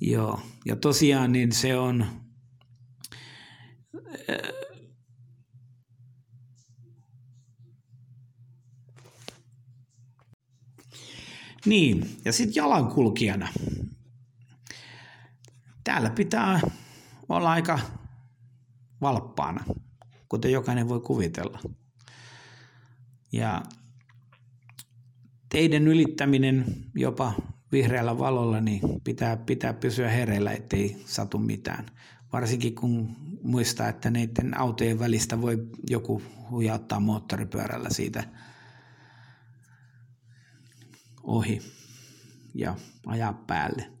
[0.00, 2.06] Joo, ja tosiaan niin se on,
[11.66, 13.48] Niin, ja sitten jalankulkijana.
[15.84, 16.60] Täällä pitää
[17.28, 17.78] olla aika
[19.00, 19.64] valppaana,
[20.28, 21.58] kuten jokainen voi kuvitella.
[23.32, 23.62] Ja
[25.48, 27.34] teidän ylittäminen jopa
[27.72, 31.86] vihreällä valolla, niin pitää, pitää pysyä hereillä, ettei satu mitään.
[32.32, 38.24] Varsinkin kun muistaa, että neiden autojen välistä voi joku hujauttaa moottoripyörällä siitä
[41.22, 41.60] ohi
[42.54, 43.92] ja ajaa päälle.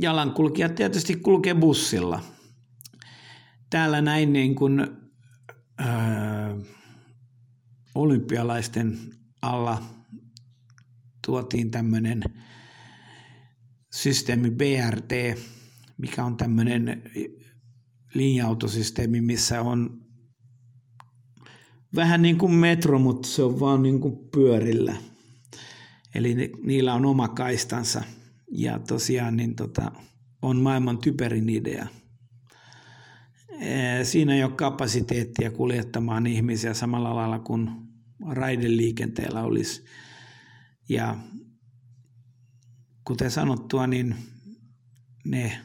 [0.00, 2.22] Jalankulkijat tietysti kulkee bussilla.
[3.70, 4.86] Täällä näin niin kuin,
[7.94, 8.98] olympialaisten
[9.42, 9.82] alla
[11.26, 12.22] tuotiin tämmöinen
[13.92, 15.12] systeemi BRT,
[15.96, 17.02] mikä on tämmöinen
[18.14, 20.00] linja-autosysteemi, missä on
[21.94, 24.94] vähän niin kuin metro, mutta se on vaan niin kuin pyörillä.
[26.14, 28.02] Eli ne, niillä on oma kaistansa
[28.50, 29.92] ja tosiaan niin tota,
[30.42, 31.86] on maailman typerin idea.
[34.02, 37.70] siinä ei ole kapasiteettia kuljettamaan ihmisiä samalla lailla kuin
[38.28, 39.84] raideliikenteellä olisi.
[40.88, 41.16] Ja
[43.04, 44.14] kuten sanottua, niin
[45.24, 45.60] ne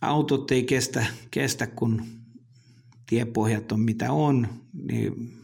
[0.00, 2.06] autot ei kestä, kestä kun
[3.06, 5.36] tiepohjat on mitä on, niin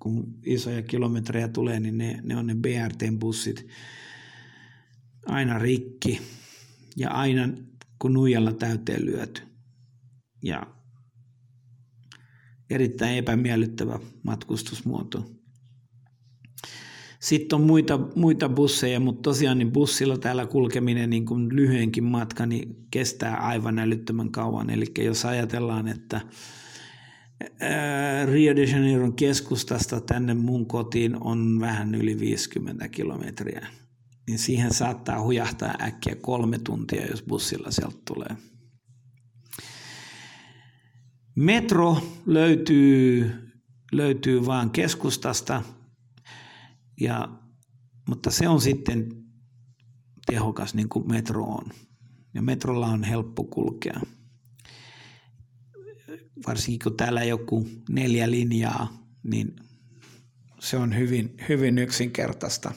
[0.00, 3.66] kun isoja kilometrejä tulee, niin ne, ne on ne BRT-bussit
[5.26, 6.20] aina rikki
[6.96, 7.48] ja aina
[7.98, 9.42] kun nuijalla täyteen lyöty.
[10.42, 10.66] Ja
[12.70, 15.30] erittäin epämiellyttävä matkustusmuoto.
[17.20, 22.46] Sitten on muita, muita busseja, mutta tosiaan niin bussilla täällä kulkeminen niin kuin lyhyenkin matka
[22.46, 24.70] niin kestää aivan älyttömän kauan.
[24.70, 26.20] Eli jos ajatellaan, että
[28.26, 33.66] Rio de Janeiron keskustasta tänne mun kotiin on vähän yli 50 kilometriä,
[34.26, 38.36] niin siihen saattaa hujahtaa äkkiä kolme tuntia, jos bussilla sieltä tulee.
[41.36, 43.30] Metro löytyy,
[43.92, 45.62] löytyy vaan keskustasta,
[47.00, 47.28] ja,
[48.08, 49.08] mutta se on sitten
[50.26, 51.64] tehokas niin kuin metro on.
[52.34, 54.00] Ja metrolla on helppo kulkea.
[56.46, 59.56] Varsinkin kun täällä joku neljä linjaa, niin
[60.60, 62.72] se on hyvin, hyvin yksinkertaista,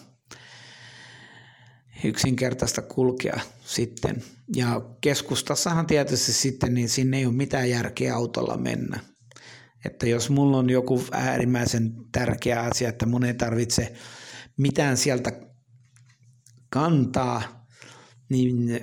[2.03, 4.23] yksinkertaista kulkea sitten.
[4.55, 8.99] Ja keskustassahan tietysti sitten, niin sinne ei ole mitään järkeä autolla mennä.
[9.85, 13.93] Että jos mulla on joku äärimmäisen tärkeä asia, että mun ei tarvitse
[14.57, 15.31] mitään sieltä
[16.69, 17.65] kantaa,
[18.29, 18.79] niin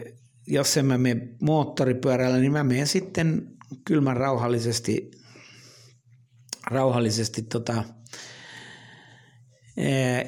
[0.47, 5.11] jos en mä mene moottoripyörällä, niin mä menen sitten kylmän rauhallisesti,
[6.71, 7.85] rauhallisesti tota,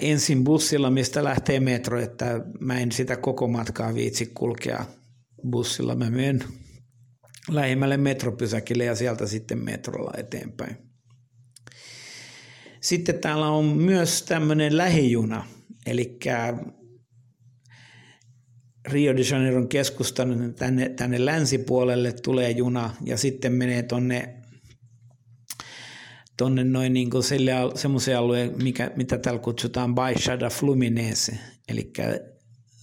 [0.00, 4.84] ensin bussilla, mistä lähtee metro, että mä en sitä koko matkaa viitsi kulkea
[5.50, 5.94] bussilla.
[5.94, 6.44] Mä menen
[7.50, 10.76] lähimmälle metropysäkille ja sieltä sitten metrolla eteenpäin.
[12.80, 15.46] Sitten täällä on myös tämmöinen lähijuna,
[15.86, 16.18] eli
[18.88, 24.34] Rio de Janeiron keskustan tänne, tänne länsipuolelle tulee juna ja sitten menee tonne,
[26.36, 27.24] tonne noin niin kuin
[27.74, 31.92] semmoisen alueen, mikä, mitä täällä kutsutaan Baixada Fluminense, eli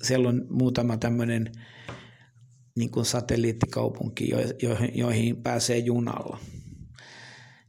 [0.02, 1.52] siellä on muutama tämmöinen
[2.76, 4.30] niin kuin satelliittikaupunki,
[4.62, 6.40] joihin, joihin pääsee junalla.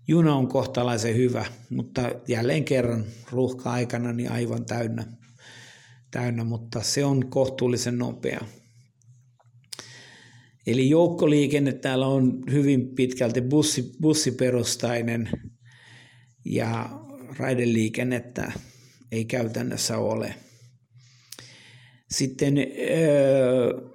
[0.09, 5.05] Juna on kohtalaisen hyvä, mutta jälleen kerran ruuhka-aikana niin aivan täynnä,
[6.11, 8.40] täynnä, mutta se on kohtuullisen nopea.
[10.66, 15.31] Eli joukkoliikenne täällä on hyvin pitkälti bussi, bussiperustainen
[16.44, 17.01] ja
[17.38, 18.53] raideliikennettä
[19.12, 20.35] ei käytännössä ole.
[22.11, 23.90] Sitten öö,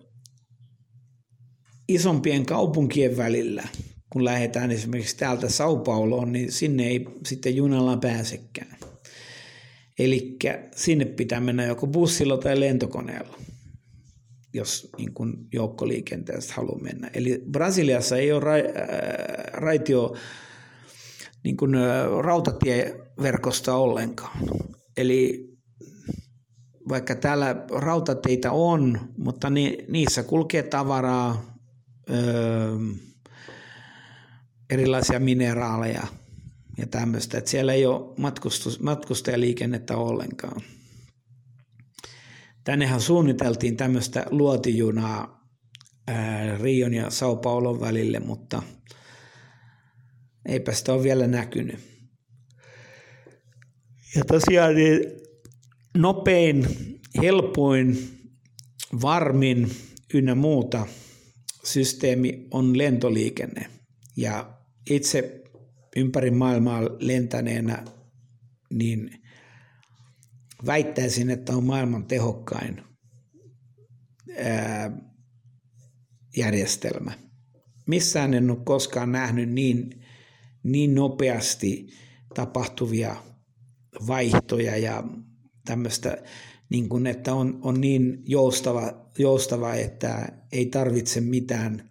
[1.87, 3.63] isompien kaupunkien välillä,
[4.09, 8.74] kun lähdetään esimerkiksi täältä Sao Pauloon, niin sinne ei sitten junalla pääsekään.
[9.99, 10.37] Eli
[10.75, 13.37] sinne pitää mennä joko bussilla tai lentokoneella,
[14.53, 17.09] jos niin kuin joukkoliikenteestä haluaa mennä.
[17.13, 20.15] Eli Brasiliassa ei ole ra- äh, raitio
[21.43, 21.83] niin kuin, äh,
[22.21, 24.37] rautatieverkosta ollenkaan.
[24.97, 25.55] Eli
[26.89, 31.57] vaikka täällä rautateitä on, mutta ni, niissä kulkee tavaraa,
[32.09, 32.77] öö,
[34.69, 36.07] erilaisia mineraaleja
[36.77, 40.61] ja tämmöistä, että siellä ei ole matkustus, matkustajaliikennettä ollenkaan.
[42.63, 45.47] Tännehän suunniteltiin tämmöistä luotijunaa
[46.07, 48.63] ää, Rion ja Sao Paulon välille, mutta
[50.45, 51.79] eipä sitä ole vielä näkynyt.
[54.15, 55.01] Ja tosiaan niin
[55.97, 56.67] nopein,
[57.21, 57.97] helpoin,
[59.01, 59.71] varmin
[60.13, 60.87] ynnä muuta
[61.63, 63.69] systeemi on lentoliikenne.
[64.17, 64.53] Ja
[64.89, 65.44] itse
[65.95, 67.85] ympäri maailmaa lentäneenä,
[68.73, 69.21] niin
[70.65, 72.81] väittäisin, että on maailman tehokkain
[76.37, 77.11] järjestelmä.
[77.87, 80.03] Missään en ole koskaan nähnyt niin,
[80.63, 81.87] niin nopeasti
[82.35, 83.15] tapahtuvia
[84.07, 85.03] vaihtoja ja
[85.65, 86.23] tämmöistä,
[86.69, 91.89] niin kuin, että on, on niin joustava, joustava, että ei tarvitse mitään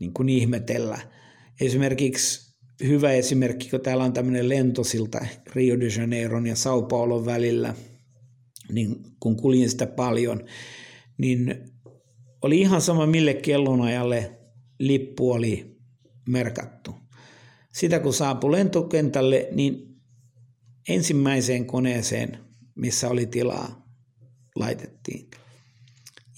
[0.00, 0.98] niin kuin ihmetellä.
[1.60, 2.51] Esimerkiksi
[2.82, 7.74] hyvä esimerkki, kun täällä on tämmöinen lentosilta Rio de Janeiron ja Sao Paulon välillä,
[8.72, 10.44] niin kun kuljin sitä paljon,
[11.18, 11.72] niin
[12.42, 14.38] oli ihan sama mille kellonajalle
[14.78, 15.76] lippu oli
[16.28, 16.94] merkattu.
[17.72, 19.96] Sitä kun saapui lentokentälle, niin
[20.88, 22.38] ensimmäiseen koneeseen,
[22.74, 23.86] missä oli tilaa,
[24.56, 25.30] laitettiin.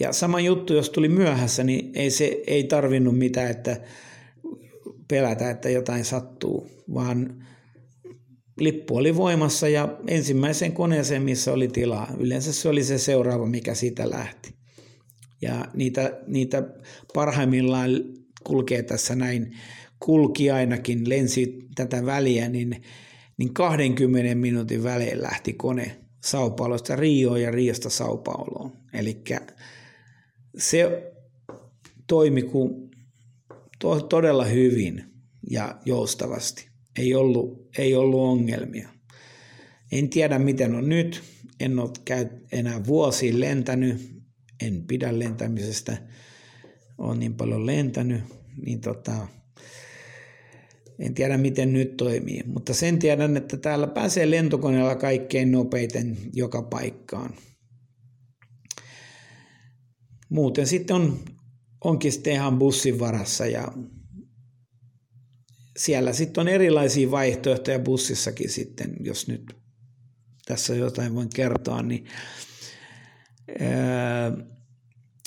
[0.01, 3.81] Ja sama juttu, jos tuli myöhässä, niin ei se ei tarvinnut mitään, että
[5.15, 7.47] pelätä, että jotain sattuu, vaan
[8.61, 12.13] lippu oli voimassa ja ensimmäiseen koneeseen, missä oli tilaa.
[12.19, 14.55] Yleensä se oli se seuraava, mikä siitä lähti.
[15.43, 16.63] Ja niitä, niitä
[17.15, 17.91] parhaimmillaan
[18.45, 19.57] kulkee tässä näin,
[20.01, 22.83] kulki ainakin, lensi tätä väliä, niin,
[23.37, 28.73] niin 20 minuutin välein lähti kone Sao Paulosta Rioon ja Riosta Sao Pauloon.
[28.93, 29.23] Eli
[30.59, 31.13] se
[32.07, 32.84] toimi kuin
[33.85, 35.05] to, todella hyvin
[35.51, 36.69] ja joustavasti.
[36.99, 38.89] Ei ollut, ei ollut ongelmia.
[39.93, 41.23] En tiedä miten on nyt.
[41.61, 44.23] En ole käy enää vuosiin lentänyt.
[44.63, 45.97] En pidä lentämisestä.
[46.99, 48.23] Olen niin paljon lentänyt.
[48.67, 49.29] Niin tota,
[50.99, 56.63] en tiedä miten nyt toimii, mutta sen tiedän, että täällä pääsee lentokoneella kaikkein nopeiten joka
[56.63, 57.35] paikkaan.
[60.29, 61.19] Muuten sitten on,
[61.85, 63.69] onkin sitten ihan bussin varassa ja
[65.77, 69.57] siellä sitten on erilaisia vaihtoehtoja bussissakin sitten, jos nyt
[70.47, 72.05] tässä jotain voin kertoa, niin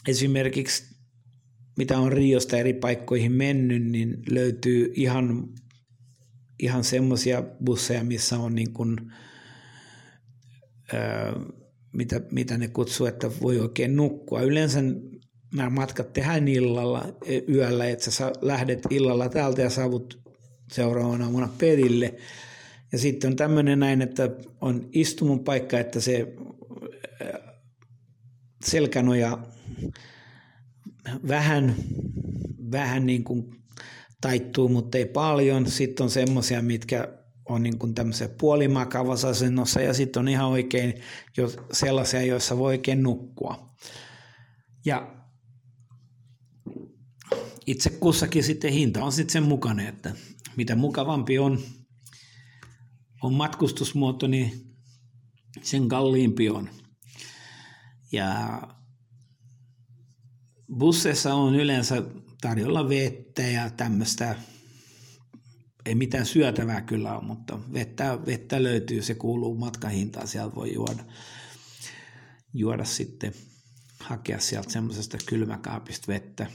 [0.07, 0.83] esimerkiksi
[1.77, 5.47] mitä on Riosta eri paikkoihin mennyt, niin löytyy ihan,
[6.59, 8.97] ihan semmoisia busseja, missä on niin kuin,
[11.93, 14.41] mitä, mitä ne kutsuu, että voi oikein nukkua.
[14.41, 14.79] Yleensä
[15.55, 20.19] nämä matkat tehdään illalla, e, yöllä, että sä lähdet illalla täältä ja saavut
[20.71, 22.13] seuraavana aamuna perille.
[22.91, 24.29] Ja sitten on tämmöinen näin, että
[24.61, 26.33] on istumun paikka, että se
[28.65, 29.37] selkänoja
[31.27, 31.75] vähän,
[32.71, 33.49] vähän niin kuin
[34.21, 35.67] taittuu, mutta ei paljon.
[35.67, 37.07] Sitten on semmoisia, mitkä
[37.45, 37.93] on niin kuin
[38.37, 40.93] puolimakavassa asennossa ja sitten on ihan oikein
[41.37, 43.75] jo sellaisia, joissa voi oikein nukkua.
[44.85, 45.16] Ja
[47.67, 50.15] itse kussakin sitten hinta on sitten sen mukainen, että
[50.55, 51.61] mitä mukavampi on,
[53.23, 54.75] on matkustusmuoto, niin
[55.61, 56.69] sen kalliimpi on.
[58.11, 58.61] Ja
[60.77, 62.03] busseissa on yleensä
[62.41, 64.35] tarjolla vettä ja tämmöistä,
[65.85, 71.03] ei mitään syötävää kyllä ole, mutta vettä, vettä löytyy, se kuuluu matkahintaan, sieltä voi juoda,
[72.53, 73.33] juoda sitten,
[73.99, 76.47] hakea sieltä semmoisesta kylmäkaapista vettä.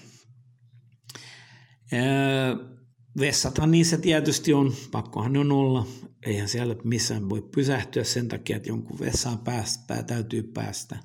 [3.18, 5.86] Vessathan niissä tietysti on, pakkohan on olla,
[6.26, 10.98] eihän siellä missään voi pysähtyä sen takia, että jonkun vessaan päästä, täytyy päästä.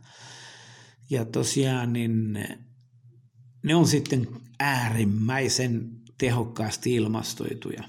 [1.09, 2.39] Ja tosiaan niin
[3.63, 4.27] ne on sitten
[4.59, 7.83] äärimmäisen tehokkaasti ilmastoituja.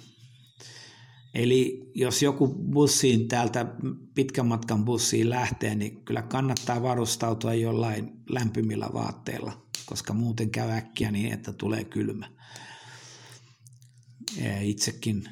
[1.35, 3.67] Eli jos joku bussiin täältä
[4.15, 11.11] pitkän matkan bussiin lähtee, niin kyllä kannattaa varustautua jollain lämpimillä vaatteilla, koska muuten käy äkkiä
[11.11, 12.31] niin, että tulee kylmä.
[14.61, 15.29] Itsekin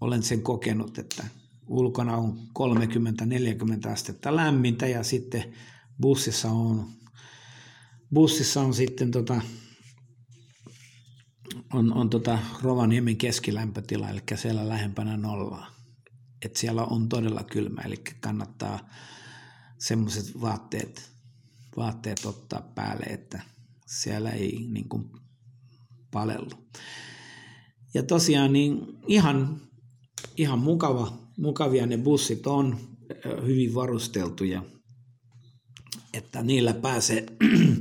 [0.00, 1.24] olen sen kokenut, että
[1.66, 2.38] ulkona on
[3.86, 5.54] 30-40 astetta lämmintä ja sitten
[6.00, 6.98] bussissa on
[8.14, 9.40] bussissa on sitten tota,
[11.72, 15.70] on, on tota Rovaniemen keskilämpötila, eli siellä lähempänä nollaa.
[16.44, 18.88] Et siellä on todella kylmä, eli kannattaa
[19.78, 21.10] semmoiset vaatteet,
[21.76, 23.42] vaatteet ottaa päälle, että
[23.86, 25.10] siellä ei niin kuin
[26.10, 26.50] palellu.
[27.94, 29.60] Ja tosiaan niin ihan,
[30.36, 32.78] ihan mukava, mukavia ne bussit on,
[33.46, 34.62] hyvin varusteltuja–
[36.18, 37.26] että niillä pääsee,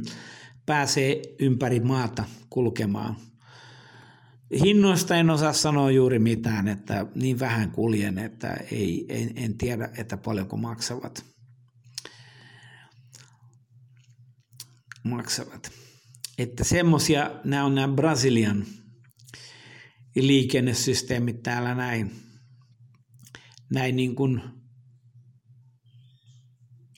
[0.65, 3.15] pääsee ympäri maata kulkemaan.
[4.63, 9.89] Hinnoista en osaa sanoa juuri mitään, että niin vähän kuljen, että ei, en, en tiedä,
[9.97, 11.25] että paljonko maksavat.
[15.03, 15.71] maksavat.
[16.37, 18.65] Että semmoisia, nämä on nämä Brasilian
[20.15, 22.11] liikennesysteemit täällä näin,
[23.69, 24.41] näin niin kuin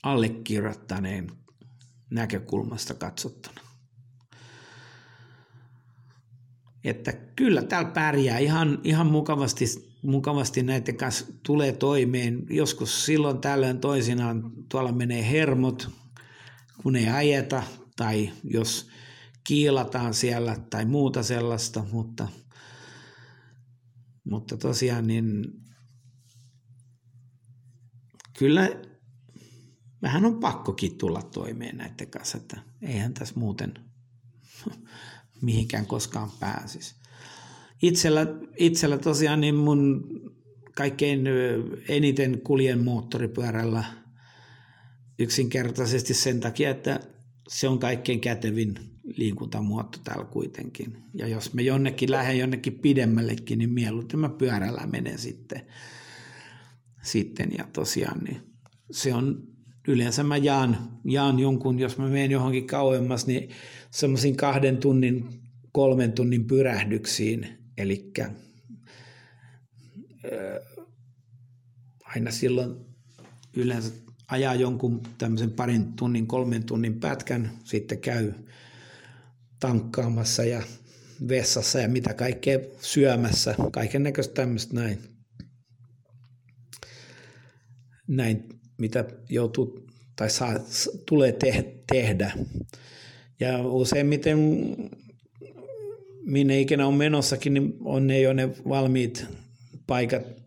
[0.02, 1.30] allekirjoittaneen
[2.10, 3.60] näkökulmasta katsottuna.
[6.84, 9.64] Että kyllä täällä pärjää ihan, ihan mukavasti,
[10.02, 12.46] mukavasti näiden kanssa tulee toimeen.
[12.50, 15.88] Joskus silloin tällöin toisinaan tuolla menee hermot,
[16.82, 17.62] kun ei ajeta
[17.96, 18.90] tai jos
[19.50, 22.28] kiilataan siellä tai muuta sellaista, mutta,
[24.24, 25.44] mutta tosiaan niin
[28.38, 28.70] kyllä
[30.02, 33.74] vähän on pakkokin tulla toimeen näiden kanssa, että eihän tässä muuten
[35.42, 36.94] mihinkään koskaan pääsisi.
[37.82, 38.26] Itsellä,
[38.56, 40.04] itsellä tosiaan niin mun
[40.76, 41.20] kaikkein
[41.88, 43.84] eniten kuljen moottoripyörällä
[45.18, 47.00] yksinkertaisesti sen takia, että
[47.50, 48.74] se on kaikkein kätevin
[49.16, 50.96] liikuntamuoto täällä kuitenkin.
[51.14, 55.62] Ja jos me jonnekin lähden jonnekin pidemmällekin, niin mieluiten mä pyörällä menen sitten.
[57.02, 57.50] sitten.
[57.58, 58.40] Ja tosiaan niin
[58.90, 59.48] se on
[59.88, 63.48] yleensä mä jaan, jaan jonkun, jos mä menen johonkin kauemmas, niin
[63.90, 65.28] semmoisiin kahden tunnin,
[65.72, 67.46] kolmen tunnin pyrähdyksiin,
[67.78, 68.12] eli
[72.04, 72.76] aina silloin
[73.56, 73.92] yleensä
[74.30, 78.32] ajaa jonkun tämmöisen parin tunnin, kolmen tunnin pätkän, sitten käy
[79.60, 80.62] tankkaamassa ja
[81.28, 84.98] vessassa ja mitä kaikkea syömässä, kaiken näköistä tämmöistä näin.
[88.08, 88.44] Näin,
[88.78, 90.54] mitä joutuu tai saa,
[91.06, 92.32] tulee te, tehdä.
[93.40, 94.38] Ja useimmiten
[96.22, 99.26] minne ikinä on menossakin, niin on ne jo ne valmiit
[99.86, 100.39] paikat,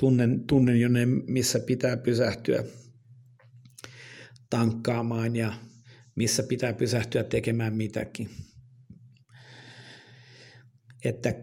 [0.00, 2.64] tunnen, tunnen jo ne, missä pitää pysähtyä
[4.50, 5.52] tankkaamaan ja
[6.14, 8.30] missä pitää pysähtyä tekemään mitäkin.
[11.04, 11.34] Että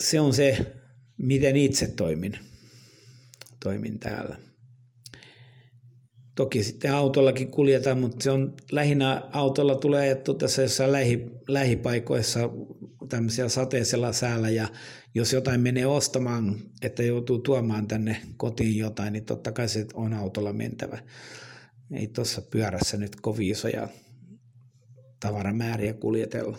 [0.00, 0.74] se on se,
[1.16, 2.38] miten itse toimin,
[3.64, 4.36] toimin täällä.
[6.34, 12.50] Toki sitten autollakin kuljetaan, mutta se on lähinnä autolla tulee ajettu tässä jossain lähi, lähipaikoissa
[13.08, 14.68] tämmöisiä sateisella säällä ja
[15.14, 20.12] jos jotain menee ostamaan, että joutuu tuomaan tänne kotiin jotain, niin totta kai se on
[20.12, 20.98] autolla mentävä.
[21.92, 23.88] Ei tuossa pyörässä nyt kovin isoja
[25.20, 26.58] tavaramääriä kuljetella.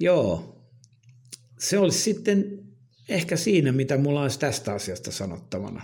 [0.00, 0.56] Joo,
[1.58, 2.60] se olisi sitten
[3.08, 5.82] ehkä siinä, mitä mulla olisi tästä asiasta sanottavana.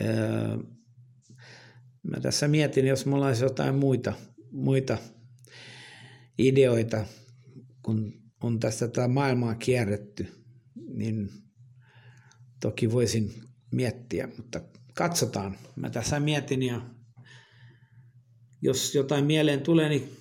[0.00, 0.56] Öö,
[2.02, 4.12] mä tässä mietin, jos mulla olisi jotain muita,
[4.50, 4.98] muita
[6.38, 7.04] ideoita,
[7.82, 8.12] kun
[8.42, 10.26] on tästä tätä maailmaa kierretty,
[10.94, 11.30] niin
[12.60, 13.34] toki voisin
[13.70, 14.60] miettiä, mutta
[14.94, 15.56] katsotaan.
[15.76, 16.90] Mä tässä mietin ja
[18.62, 20.16] jos jotain mieleen tulee, niin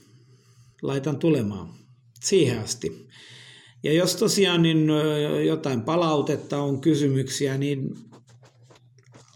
[0.81, 1.69] laitan tulemaan
[2.23, 3.07] siihen asti.
[3.83, 4.87] Ja jos tosiaan niin
[5.47, 7.89] jotain palautetta on kysymyksiä, niin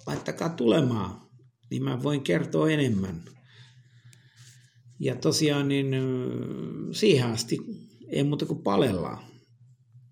[0.08, 1.22] laittakaa tulemaan,
[1.70, 3.35] niin mä voin kertoa enemmän.
[5.00, 5.96] Ja tosiaan niin
[6.92, 7.60] siihen asti
[8.08, 9.18] ei muuta kuin palellaan.